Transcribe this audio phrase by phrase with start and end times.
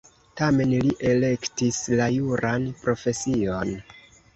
[0.39, 3.81] Tamen li elektis la juran profesion.